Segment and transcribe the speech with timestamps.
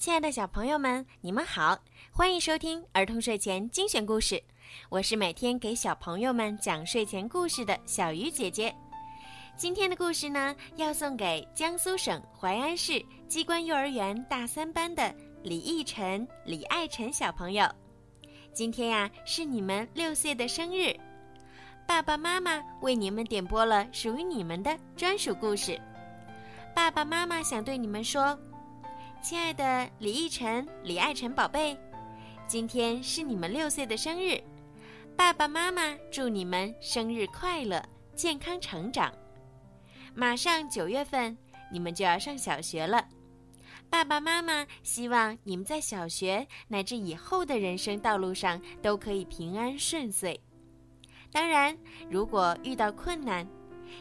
[0.00, 1.78] 亲爱的小朋友们，你们好，
[2.10, 4.42] 欢迎收听儿童睡前精选故事。
[4.88, 8.74] 我是每天给小朋友们讲睡前故事的小鱼姐姐。
[9.58, 17.68] 今天的故事呢，要送给江苏省淮安市机关幼儿园大三班的李逸晨、李爱晨小朋友。
[18.54, 20.98] 今天呀，是你们六岁的生日，
[21.86, 25.78] 爸爸妈妈为你们点播了属于你们的专属故事。
[26.74, 28.34] 爸爸妈妈想对你们说。
[29.22, 31.76] 亲爱的李奕晨、李爱晨宝贝，
[32.46, 34.42] 今天是你们六岁的生日，
[35.14, 37.84] 爸爸妈妈祝你们生日快乐、
[38.16, 39.12] 健康成长。
[40.14, 41.36] 马上九月份，
[41.70, 43.06] 你们就要上小学了，
[43.90, 50.40] 爸爸妈妈希望你们在小学乃至以后的人生道路上都可以平安顺遂。
[51.30, 51.76] 当然，
[52.08, 53.46] 如果遇到困难，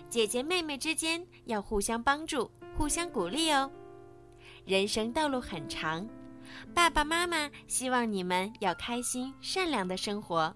[0.09, 3.69] 姐姐妹妹之间要互相帮助、互相鼓励哦。
[4.69, 6.07] 人生道路很长，
[6.75, 10.55] 爸爸妈妈希望你们要开心、善良的生活。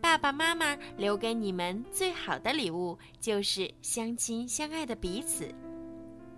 [0.00, 5.52] 爸爸妈妈留给你们最好的礼物就是相亲相爱的彼此。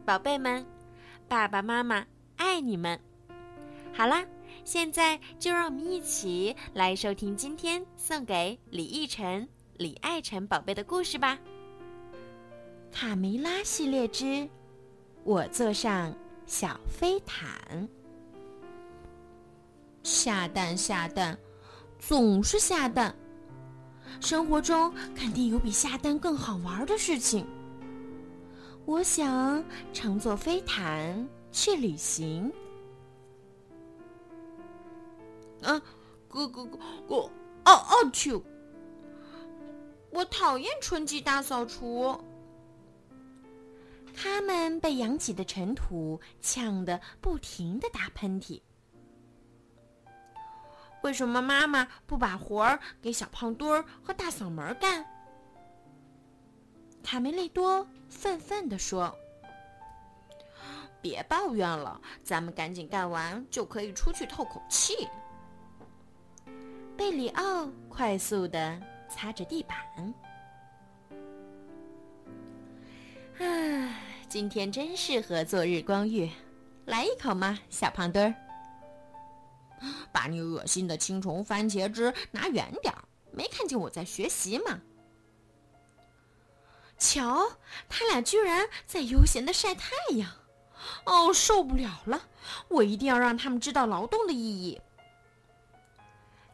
[0.06, 0.64] 宝贝们，
[1.28, 2.03] 爸爸妈妈
[2.36, 2.98] 爱你们。
[3.92, 4.25] 好啦，
[4.64, 11.39] 现在就让我们一起来收听今天送给李奕晨、李爱晨宝贝的故事吧。
[12.98, 14.48] 《卡梅拉系列之
[15.25, 16.11] 我坐上》。
[16.50, 17.88] 小飞毯，
[20.02, 21.38] 下蛋下蛋，
[22.00, 23.14] 总是下蛋。
[24.20, 27.46] 生活中肯定有比下蛋更好玩的事情。
[28.84, 29.62] 我想
[29.92, 32.52] 乘坐飞毯去旅行。
[35.62, 35.80] 啊，
[36.26, 36.76] 哥哥哥
[37.08, 37.30] 哥，哦
[37.64, 38.42] 哦去！
[40.10, 42.20] 我讨厌春季大扫除。
[44.14, 48.61] 他们被扬起的尘土呛得不停的打喷嚏。
[51.02, 55.05] 为什么妈妈不把活儿给小胖墩儿和大嗓门干？
[57.02, 59.17] 卡梅利多愤愤地说
[61.01, 65.08] ：“别抱怨了，咱们赶紧干完就可以出去透口气。”
[66.98, 69.79] 贝里奥快速地擦着地板。
[74.30, 76.30] 今天真适合做日光浴，
[76.85, 78.35] 来一口吗，小胖墩儿？
[80.13, 83.05] 把你恶心的青虫番茄汁拿远点儿！
[83.33, 84.80] 没看见我在学习吗？
[86.96, 87.45] 瞧，
[87.89, 90.30] 他俩居然在悠闲的晒太阳！
[91.07, 92.23] 哦，受不了了！
[92.69, 94.80] 我一定要让他们知道劳动的意义。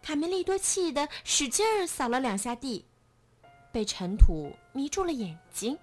[0.00, 2.86] 卡梅利多气得使劲儿扫了两下地，
[3.70, 5.78] 被尘土迷住了眼睛。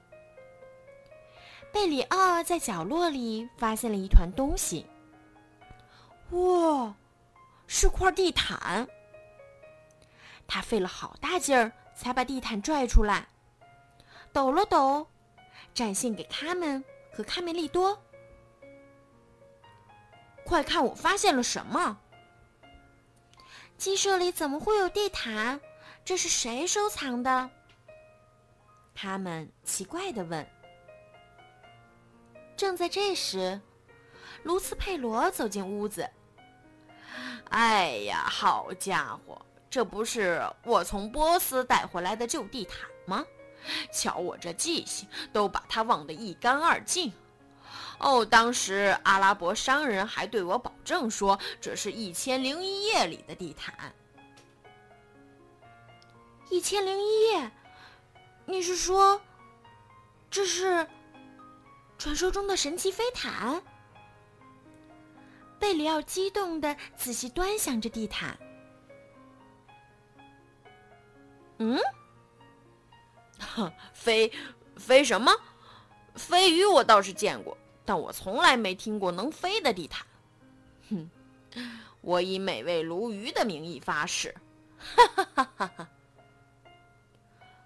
[1.73, 4.85] 贝里奥在角落里发现了一团东西。
[6.29, 6.95] 哇，
[7.65, 8.87] 是块地毯！
[10.47, 13.27] 他费了好大劲儿才把地毯拽出来，
[14.31, 15.07] 抖了抖，
[15.73, 17.99] 展现给他们和卡梅利多。
[20.45, 21.97] 快看，我发现了什么！
[23.77, 25.59] 鸡舍里怎么会有地毯？
[26.05, 27.49] 这是谁收藏的？
[28.93, 30.47] 他们奇怪地问。
[32.63, 33.59] 正在这时，
[34.43, 36.09] 卢茨佩罗走进屋子。
[37.49, 43.25] 哎呀，好家伙，这不是我从波斯带回来的旧地毯吗？
[43.91, 47.11] 瞧我这记性，都把它忘得一干二净。
[47.97, 53.93] 哦，当时阿拉伯商人还对我保证说，这是一千零一夜里的地毯。
[56.49, 57.51] 一千零一夜？
[58.45, 59.19] 你是说，
[60.31, 60.87] 这是？
[62.03, 63.63] 传说中的神奇飞毯，
[65.57, 68.37] 贝里奥激动的仔细端详着地毯。
[71.59, 71.79] 嗯，
[73.95, 74.29] 飞
[74.75, 75.31] 飞什么？
[76.15, 80.05] 飞鱼我倒是见过，但我从来没听过能飞的地毯。
[80.89, 81.09] 哼，
[82.01, 84.35] 我以美味鲈鱼的名义发誓！
[84.77, 85.89] 哈哈哈哈哈！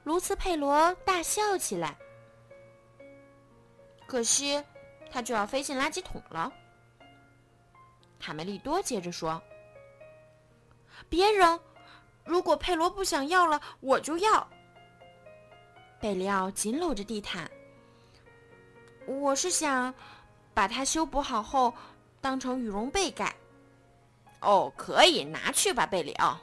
[0.04, 1.98] 卢茨佩罗大笑起来。
[4.08, 4.64] 可惜，
[5.12, 6.52] 它就要飞进垃圾桶了。
[8.20, 9.42] 卡梅利多接着说
[11.08, 11.60] ：“别扔！
[12.24, 14.48] 如果佩罗不想要了，我就要。”
[16.00, 17.50] 贝里奥紧搂着地毯。
[19.06, 19.94] 我是想
[20.54, 21.74] 把它修补好后，
[22.22, 23.36] 当成羽绒被盖。
[24.42, 26.40] 哦，可以拿去吧，贝里奥。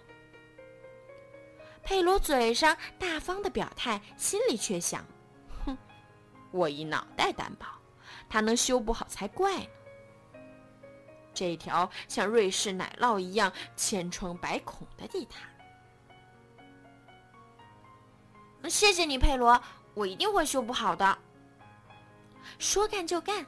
[1.83, 5.05] 佩罗嘴上大方的表态，心里却想。
[6.55, 7.67] 我以脑袋担保，
[8.29, 9.67] 他能修补好才怪呢。
[11.35, 15.51] 这条像瑞士奶酪一样千疮百孔的地毯。
[18.71, 19.61] 谢谢你，佩罗，
[19.95, 21.19] 我一定会修补好的。
[22.61, 23.45] 说干就干，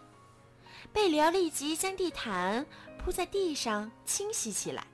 [0.93, 2.67] 贝里奥立即将地毯
[2.99, 4.85] 铺在地上清洗起来。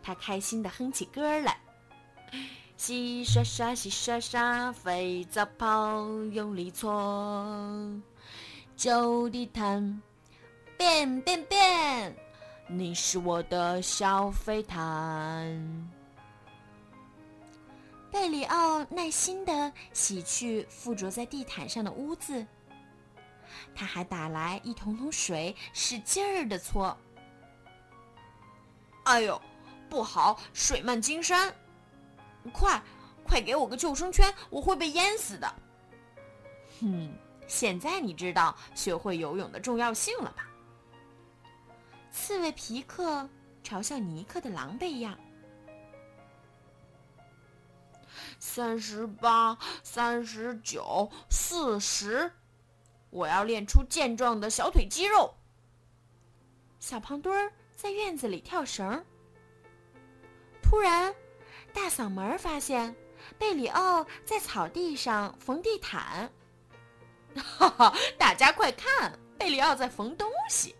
[0.00, 1.60] 他开心地哼起歌来：
[2.82, 8.00] 洗刷刷，洗刷刷，肥皂泡用力搓，
[8.74, 10.00] 旧地毯
[10.78, 12.16] 变变变，
[12.66, 15.90] 你是我的小飞毯。
[18.10, 22.46] 贝里奥耐心的洗去附着在地毯上的污渍，
[23.74, 26.96] 他还打来一桶桶水，使劲儿的搓。
[29.04, 29.38] 哎呦，
[29.90, 31.54] 不好，水漫金山！
[32.52, 32.82] 快，
[33.24, 35.54] 快给我个救生圈，我会被淹死的。
[36.80, 37.12] 哼，
[37.46, 40.48] 现在你知道学会游泳的重要性了吧？
[42.10, 43.28] 刺猬皮克
[43.62, 45.18] 嘲笑尼克的狼狈样。
[48.38, 52.32] 三十八，三十九，四十，
[53.10, 55.34] 我要练出健壮的小腿肌肉。
[56.78, 59.04] 小胖墩儿在院子里跳绳，
[60.62, 61.14] 突然，
[61.72, 62.94] 大嗓门发现
[63.38, 66.30] 贝里奥在草地上缝地毯。
[67.36, 70.74] 哈哈，大家快看，贝里奥在缝东西。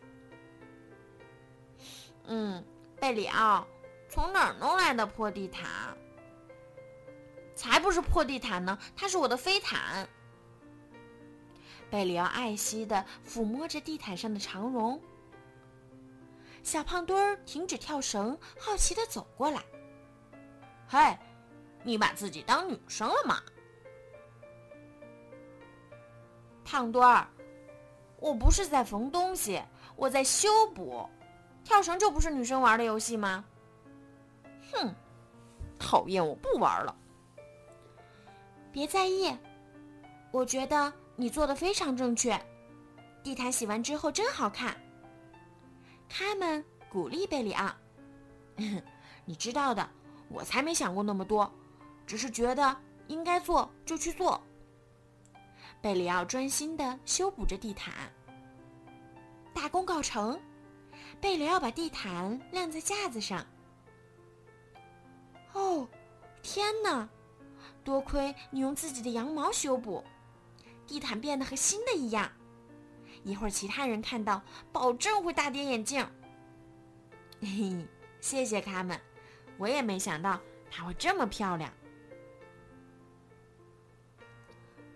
[2.26, 2.64] 嗯，
[3.00, 3.66] 贝里奥，
[4.08, 5.68] 从哪儿弄来的破地毯？
[7.54, 10.08] 才不是破地毯呢，它是我的飞毯。
[11.90, 15.00] 贝里奥爱惜的抚摸着地毯上的长绒。
[16.62, 19.62] 小胖墩儿停止跳绳，好奇的走过来。
[20.90, 21.16] “嘿，
[21.84, 23.40] 你把自己当女生了吗？”
[26.66, 27.28] 胖墩儿，
[28.18, 29.62] 我不是在缝东西，
[29.94, 31.08] 我在修补。
[31.62, 33.44] 跳绳就不是女生玩的游戏吗？
[34.72, 34.92] 哼，
[35.78, 36.96] 讨厌，我不玩了。
[38.72, 39.36] 别在意，
[40.32, 42.40] 我觉得你做的非常正确。
[43.22, 44.76] 地毯洗完之后真好看。
[46.08, 47.70] 他们鼓励贝里奥
[49.24, 49.88] ：“你知道的，
[50.30, 51.52] 我才没想过那么多，
[52.06, 52.74] 只是觉得
[53.08, 54.40] 应该做就去做。”
[55.82, 57.92] 贝里奥专心地修补着地毯。
[59.52, 60.40] 大功告成，
[61.20, 63.44] 贝里奥把地毯晾在架子上。
[65.52, 65.88] 哦，
[66.42, 67.08] 天哪！
[67.82, 70.04] 多亏你用自己的羊毛修补，
[70.86, 72.30] 地毯变得和新的一样。
[73.24, 76.06] 一会儿其他人看到，保证会大跌眼镜。
[77.40, 77.86] 嘿嘿，
[78.20, 79.00] 谢谢他们，
[79.60, 80.40] 我也没想到
[80.70, 81.70] 她会这么漂亮。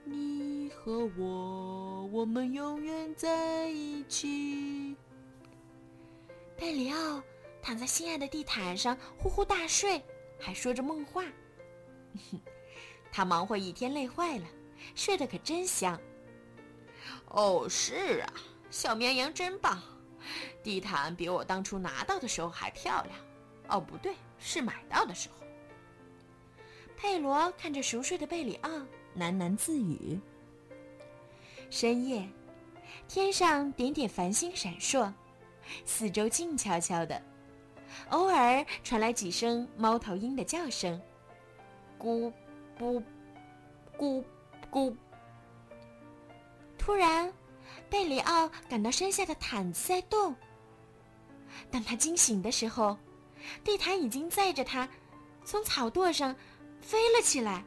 [0.04, 4.96] 你和我，我们永远在一起。
[6.56, 7.22] 贝里奥
[7.60, 10.02] 躺在心爱的地毯上呼呼大睡，
[10.40, 11.24] 还说着梦话。
[13.12, 14.46] 他忙活一天累坏了，
[14.94, 16.00] 睡得可真香。
[17.28, 18.32] 哦，是啊，
[18.70, 19.78] 小绵羊真棒，
[20.62, 23.18] 地毯比我当初拿到的时候还漂亮。
[23.68, 25.46] 哦，不对，是买到的时候。
[26.96, 28.70] 佩罗看着熟睡的贝里奥，
[29.16, 30.18] 喃喃自语。
[31.70, 32.28] 深夜，
[33.08, 35.12] 天上点点繁星闪烁，
[35.84, 37.20] 四周静悄悄的，
[38.10, 41.00] 偶尔传来几声猫头鹰的叫声，
[41.98, 42.32] 咕。
[42.76, 43.00] 咕，
[43.96, 44.24] 咕，
[44.68, 44.92] 咕！
[46.76, 47.32] 突然，
[47.88, 50.34] 贝里奥感到身下的毯子在动。
[51.70, 52.98] 当他惊醒的时候，
[53.62, 54.88] 地毯已经载着他
[55.44, 56.34] 从草垛上
[56.80, 57.64] 飞了起来。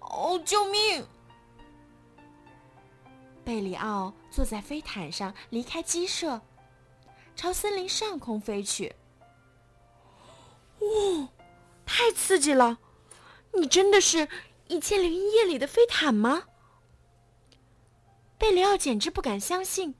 [0.00, 1.06] 哦，救命！
[3.44, 6.40] 贝里奥坐在飞毯上，离开鸡舍，
[7.34, 8.94] 朝森林上空飞去。
[10.80, 11.28] 哇，
[11.86, 12.78] 太刺激了！
[13.52, 14.18] 你真的是
[14.68, 16.44] 《一千零一夜》里的飞毯吗？
[18.38, 19.94] 贝里奥简直不敢相信。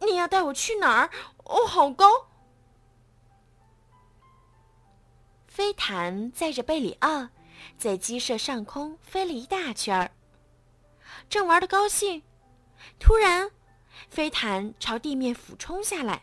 [0.00, 1.10] 你要带我去哪儿？
[1.44, 2.27] 哦，好高！
[5.58, 7.30] 飞毯载着贝里奥，
[7.76, 10.08] 在鸡舍上空飞了一大圈儿。
[11.28, 12.22] 正玩的高兴，
[13.00, 13.50] 突然，
[14.08, 16.22] 飞毯朝地面俯冲下来。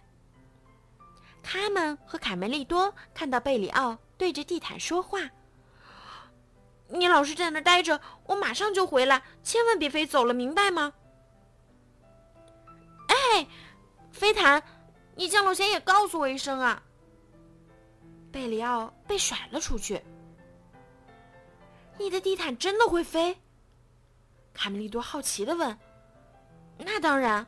[1.43, 5.19] 卡门和卡梅利多看到贝里奥对着地毯说话。
[6.87, 10.93] 你老是在那待着，我马上就回来，千万别飞走了，明白吗？
[13.09, 13.45] 哎，
[14.13, 14.63] 飞毯，
[15.15, 16.81] 你降落前也告诉我一声啊！
[18.35, 20.03] 贝里奥被甩了出去。
[21.97, 23.33] 你的地毯真的会飞？
[24.53, 25.79] 卡梅利多好奇的问。
[26.77, 27.47] 那当然，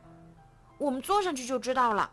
[0.78, 2.10] 我们坐上去就知道了。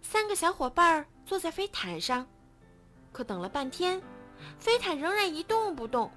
[0.00, 2.26] 三个小伙伴坐在飞毯上，
[3.12, 4.00] 可等了半天，
[4.58, 6.10] 飞毯仍然一动不动。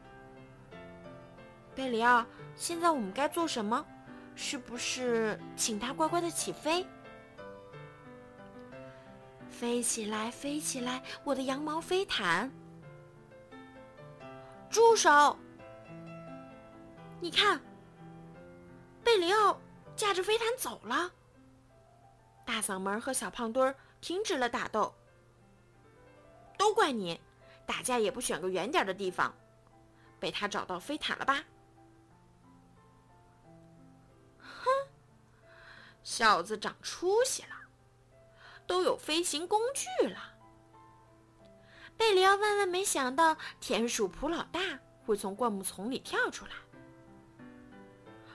[1.75, 3.85] 贝里奥，现在我们该做什么？
[4.35, 6.87] 是不是请他乖乖的起飞？
[9.59, 12.49] 飞起来，飞起来，我的羊毛飞毯！
[14.69, 15.37] 住手！
[17.19, 17.61] 你看，
[19.03, 19.59] 贝里奥
[19.97, 21.11] 驾着飞毯走了。
[22.45, 24.95] 大嗓门和小胖墩儿停止了打斗。
[26.57, 27.19] 都怪你，
[27.65, 29.35] 打架也不选个远点的地方，
[30.21, 31.43] 被他找到飞毯了吧？
[34.37, 34.69] 哼，
[36.01, 37.58] 小子长出息了，
[38.69, 40.19] 都有飞行工具了。
[41.97, 44.61] 贝里奥万万没想到，田鼠普老大
[45.03, 46.51] 会从灌木丛里跳出来。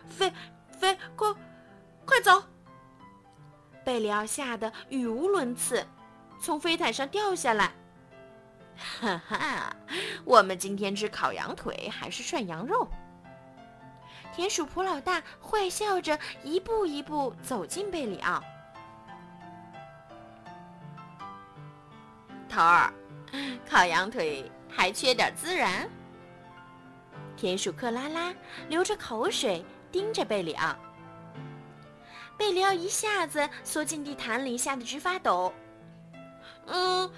[0.09, 0.33] 飞，
[0.77, 1.33] 飞，快，
[2.05, 2.43] 快走！
[3.85, 5.87] 贝里奥吓得语无伦次，
[6.41, 7.73] 从飞毯上掉下来。
[8.77, 9.77] 哈哈，
[10.25, 12.89] 我们今天吃烤羊腿还是涮羊肉？
[14.35, 18.43] 田鼠普老大坏笑着，一步一步走进贝里奥。
[22.55, 22.93] 头儿。
[23.69, 25.91] 烤羊腿还缺点孜然。
[27.37, 28.33] 田鼠克拉拉
[28.69, 30.77] 流着口水盯着贝里奥，
[32.39, 35.53] 贝里奥一下子缩进地毯里，吓得直发抖。
[36.67, 37.11] 嗯，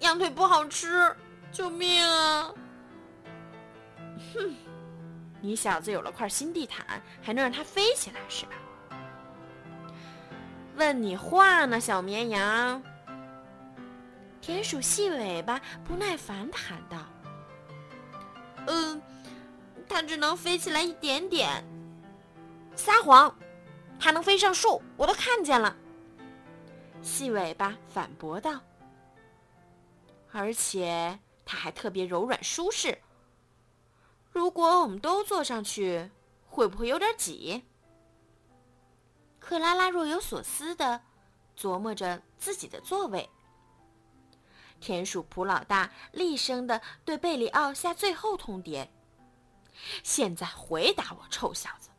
[0.00, 1.14] 羊腿不好吃，
[1.52, 2.50] 救命啊！
[4.34, 4.54] 哼，
[5.42, 8.52] 你小子有了块新地毯，还能让它飞起来是吧？
[10.76, 12.82] 问你话呢，小绵羊。
[14.40, 16.98] 田鼠细尾巴不耐烦地喊道
[18.66, 19.00] ：“嗯，
[19.88, 21.64] 它只能飞起来一点点。
[22.74, 23.36] 撒谎，
[23.98, 25.76] 它能飞上树，我都看见了。”
[27.02, 28.60] 细尾巴反驳道
[30.32, 32.98] ：“而且它还特别柔软舒适。
[34.32, 36.10] 如果我们都坐上去，
[36.46, 37.62] 会不会有点挤？”
[39.38, 41.00] 克拉拉若有所思地
[41.58, 43.28] 琢磨着自己的座位。
[44.80, 48.88] 田鼠普老大厉声地对贝里奥下最后通牒
[50.02, 51.90] ：“现在回答我，臭小子！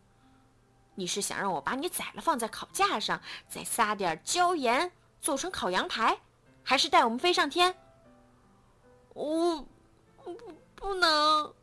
[0.95, 6.19] 你是想让我把你宰了放在烤架上，再撒点椒盐做成烤羊排，
[6.63, 7.77] 还是带我们飞上天
[9.13, 9.65] ？”“我
[10.23, 10.35] 不
[10.75, 11.53] 不能。”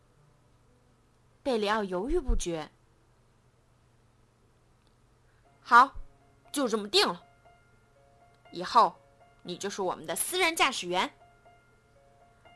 [1.43, 2.71] 贝里奥犹豫不决。
[5.61, 5.93] “好，
[6.53, 7.21] 就这么定了。
[8.53, 8.95] 以后。”
[9.49, 11.11] 你就是我们的私人驾驶员。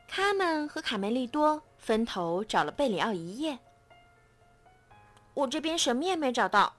[0.07, 3.57] 卡门和卡梅利多分头找了贝里奥一夜，
[5.33, 6.75] 我这边什么也没找到。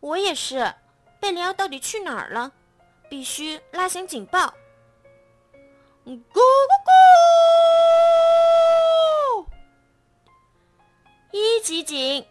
[0.00, 0.74] 我也是，
[1.20, 2.50] 贝里奥到底去哪儿了？
[3.10, 4.54] 必须拉响警报！
[6.06, 6.40] 咕咕
[9.42, 9.46] 咕！
[11.30, 12.26] 一级警！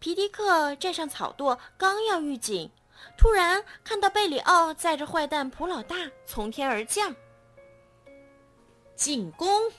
[0.00, 2.70] 皮迪克站上草垛，刚要预警。
[3.18, 7.16] 突然看到贝里奥载着坏蛋普老大从天而降，
[8.94, 9.72] 进攻！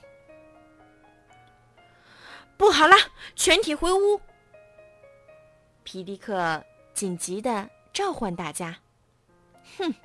[2.58, 2.98] 不好了，
[3.38, 4.20] 全体回屋！
[5.86, 6.62] 皮迪克
[6.94, 8.78] 紧急的召唤大家
[9.80, 9.96] ：“哼，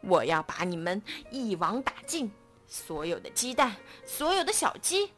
[0.00, 2.32] 我要把你们一网打尽，
[2.66, 5.12] 所有的鸡蛋，所有的小鸡，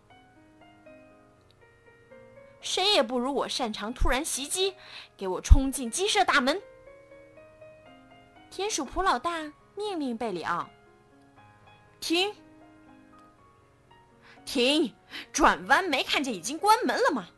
[2.60, 4.74] 谁也不如我擅长突然袭击，
[5.16, 6.60] 给我冲进鸡舍大门！”
[8.56, 10.66] 田鼠普老大命令贝里奥
[12.00, 12.34] ：“停，
[14.46, 14.94] 停！
[15.30, 17.28] 转弯没看见已经关门了吗？”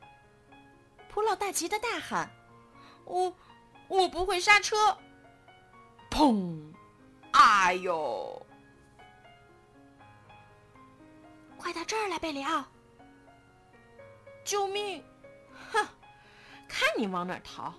[1.11, 2.31] 普老大急得大喊
[3.05, 3.35] ：“我，
[3.89, 4.97] 我不会刹车！”
[6.09, 6.73] 砰！
[7.33, 8.47] 哎呦！
[11.57, 12.65] 快到这儿来，贝里奥！
[14.45, 15.03] 救命！
[15.73, 15.85] 哼，
[16.69, 17.75] 看你往哪儿逃，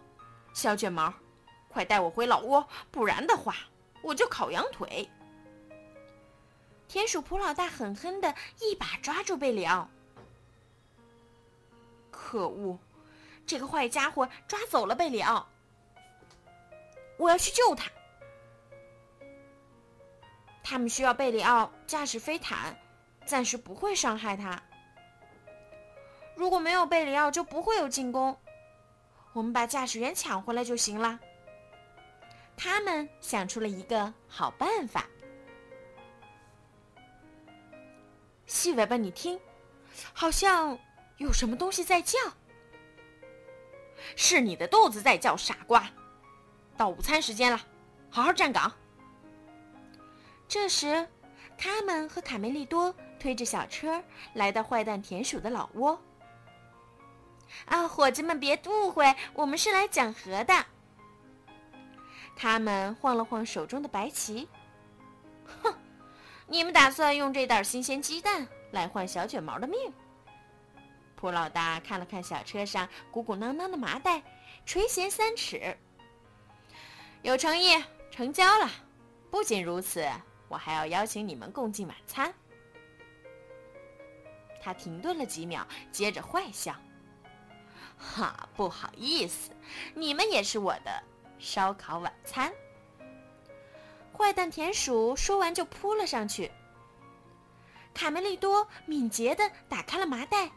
[0.54, 1.14] 小卷毛！
[1.80, 3.56] 快带我回老窝，不然的话，
[4.02, 5.10] 我就烤羊腿！
[6.90, 9.88] 田鼠普老大狠狠的一把抓住贝里奥。
[12.12, 12.78] 可恶，
[13.48, 15.48] 这个坏家伙抓走了贝里奥！
[17.16, 17.90] 我要去救他。
[20.62, 22.78] 他们需要贝里奥驾驶飞毯，
[23.26, 24.62] 暂时不会伤害他。
[26.36, 28.38] 如果没有贝里奥，就不会有进攻。
[29.32, 31.18] 我们把驾驶员抢回来就行了。
[32.62, 35.06] 他们想出了一个好办法。
[38.46, 39.40] 细尾巴，你听，
[40.12, 40.78] 好像
[41.20, 42.20] 有什么东西在叫。
[44.14, 45.90] 是你的肚子在叫，傻瓜！
[46.76, 47.62] 到午餐时间了，
[48.10, 48.70] 好好站岗。
[50.46, 51.08] 这时，
[51.58, 55.98] 他们和卡梅利多推着小车来到坏蛋田鼠的老窝。
[57.68, 60.66] 啊，伙计们，别误会，我们是来讲和的。
[62.42, 64.48] 他们晃了晃手中的白旗。
[65.62, 65.76] 哼，
[66.48, 69.78] 你们打算用这袋新鲜鸡蛋来换小卷毛的命？
[71.18, 74.24] 蒲老大看了看小车上鼓鼓囊囊的麻袋，
[74.66, 75.76] 垂涎三尺。
[77.24, 78.72] 有诚意，成交了。
[79.30, 80.08] 不仅如此，
[80.48, 82.34] 我还要邀请你们共进晚餐。
[84.62, 86.74] 他停顿了几秒，接着坏笑。
[87.98, 89.52] 哈，不好意思，
[89.94, 91.04] 你们也是我的
[91.40, 92.54] 烧烤晚餐。
[94.16, 96.52] 坏蛋田鼠说完就扑了上去。
[97.94, 100.52] 卡梅利多敏捷地打开了麻袋，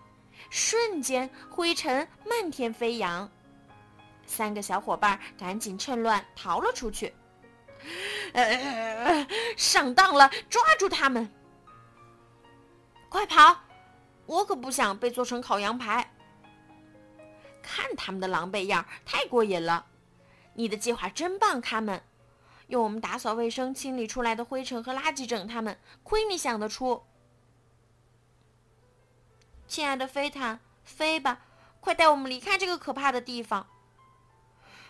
[0.50, 3.30] 瞬间灰尘漫天飞扬。
[4.26, 7.14] 三个小伙伴赶紧趁乱逃了出去。
[8.32, 11.28] 呃，上当了，抓住他们！
[13.08, 13.56] 快跑！
[14.26, 16.08] 我可不想被做成烤羊排。
[17.60, 19.84] 看他们的狼狈样，太过瘾了！
[20.54, 22.02] 你的计划真棒，卡门。
[22.68, 27.04] 用我们打扫卫生清理出来的灰尘和垃圾整他们，亏你想得出。
[29.66, 31.42] 亲爱的飞毯，飞吧，
[31.80, 33.66] 快带我们离开这个可怕的地方！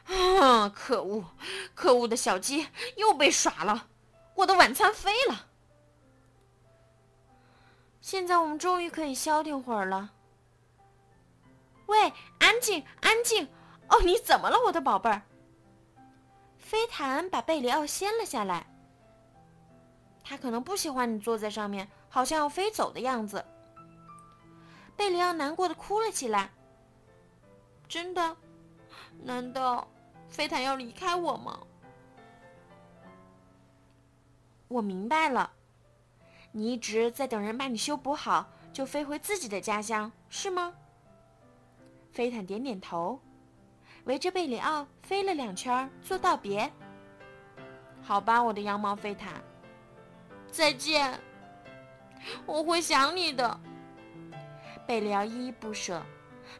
[0.06, 0.68] 啊！
[0.68, 1.24] 可恶，
[1.74, 3.88] 可恶的小鸡又被耍了，
[4.34, 5.46] 我的晚餐飞了。
[8.00, 10.10] 现在我们终于可以消停会儿了。
[11.86, 13.48] 喂，安静，安静！
[13.88, 15.22] 哦，你怎么了，我的宝贝儿？
[16.72, 18.66] 飞毯把贝里奥掀了下来。
[20.24, 23.44] 他可能不喜欢你坐在上面，好像要飞走的样子。
[24.96, 26.50] 贝里奥难过的哭了起来。
[27.86, 28.34] 真的？
[29.22, 29.86] 难道
[30.30, 31.60] 飞毯要离开我吗？
[34.68, 35.52] 我明白了，
[36.52, 40.72] 你一直在等人把你修补好，就飞回自己的家乡，是吗？
[42.12, 43.20] 飞毯点点头，
[44.04, 46.70] 围着贝里奥飞了两圈，做道别。
[48.02, 49.34] 好吧，我的羊毛飞毯，
[50.50, 51.18] 再见，
[52.44, 53.60] 我会想你的。
[54.86, 56.02] 贝里奥依依不舍，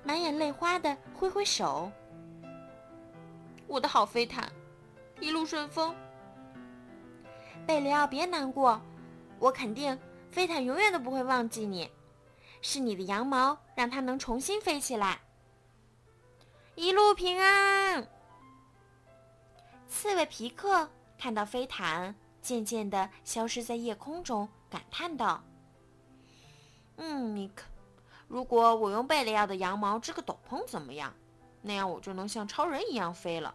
[0.05, 1.91] 满眼泪花的挥挥手。
[3.67, 4.49] 我的好飞毯，
[5.19, 5.93] 一路顺风。
[7.67, 8.81] 贝里奥，别难过，
[9.41, 9.99] 我肯定
[10.31, 11.91] 飞毯永远都不会忘记你，
[12.61, 15.22] 是你的羊毛让它能重新飞起来。
[16.75, 18.07] 一路平安。
[19.87, 25.43] 刺猬皮克看到飞毯渐渐地消失在夜空中，感叹道
[26.97, 27.67] ：“嗯，尼克，
[28.27, 31.13] 如果我用贝利亚的羊毛织个斗篷怎么样？
[31.61, 33.55] 那样我就能像超人一样飞了。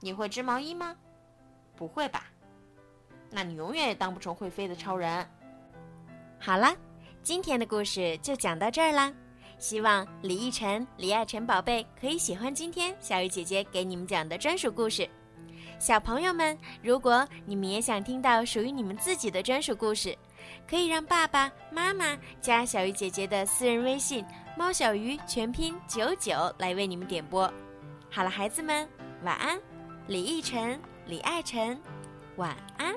[0.00, 0.96] 你会织毛衣吗？
[1.76, 2.24] 不会吧？
[3.30, 5.28] 那你永远也当不成会飞的超人。”
[6.40, 6.74] 好了，
[7.22, 9.12] 今天的故事就讲到这儿啦。
[9.64, 15.08] 希望李奕晨、李爱晨宝贝可以喜欢今天小雨姐姐给你们讲的专属故事。
[15.78, 20.14] 小朋友们，如果你们也想听到属于你们自己的专属故事，
[20.68, 24.22] 可以让爸爸妈妈加小鱼姐姐的私人微信
[24.54, 27.50] “猫小鱼”全拼九九来为你们点播。
[28.10, 28.86] 好了，孩子们，
[29.22, 29.58] 晚安。
[30.08, 31.80] 李奕晨、李爱晨，
[32.36, 32.94] 晚安。